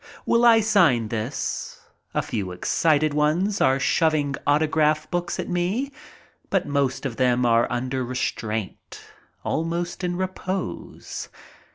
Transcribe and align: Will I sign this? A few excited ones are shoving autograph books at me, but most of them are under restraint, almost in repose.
Will 0.25 0.43
I 0.45 0.61
sign 0.61 1.09
this? 1.09 1.79
A 2.15 2.23
few 2.23 2.51
excited 2.51 3.13
ones 3.13 3.61
are 3.61 3.79
shoving 3.79 4.33
autograph 4.47 5.11
books 5.11 5.39
at 5.39 5.47
me, 5.47 5.91
but 6.49 6.65
most 6.65 7.05
of 7.05 7.17
them 7.17 7.45
are 7.45 7.71
under 7.71 8.03
restraint, 8.03 9.03
almost 9.43 10.03
in 10.03 10.15
repose. 10.15 11.29